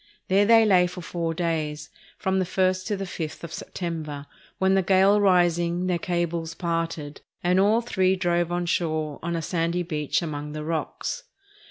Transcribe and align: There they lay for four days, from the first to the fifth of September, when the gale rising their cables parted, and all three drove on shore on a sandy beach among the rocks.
There 0.29 0.47
they 0.47 0.65
lay 0.65 0.87
for 0.87 1.01
four 1.03 1.35
days, 1.35 1.91
from 2.17 2.39
the 2.39 2.45
first 2.45 2.87
to 2.87 2.97
the 2.97 3.05
fifth 3.05 3.43
of 3.43 3.53
September, 3.53 4.25
when 4.57 4.73
the 4.73 4.81
gale 4.81 5.21
rising 5.21 5.85
their 5.85 5.99
cables 5.99 6.55
parted, 6.55 7.21
and 7.43 7.59
all 7.59 7.81
three 7.81 8.15
drove 8.15 8.51
on 8.51 8.65
shore 8.65 9.19
on 9.21 9.35
a 9.35 9.43
sandy 9.43 9.83
beach 9.83 10.23
among 10.23 10.53
the 10.53 10.63
rocks. 10.63 11.25